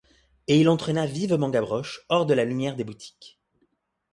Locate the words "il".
0.59-0.67